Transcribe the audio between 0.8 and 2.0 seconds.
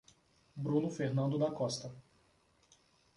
Fernando da Costa